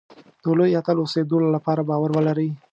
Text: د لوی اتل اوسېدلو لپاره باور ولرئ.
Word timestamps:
د 0.43 0.45
لوی 0.57 0.71
اتل 0.79 0.97
اوسېدلو 1.03 1.47
لپاره 1.55 1.81
باور 1.89 2.09
ولرئ. 2.13 2.49